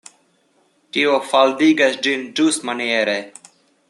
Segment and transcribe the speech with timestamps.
[0.95, 3.15] Tio faldigas ĝin ĝustmaniere.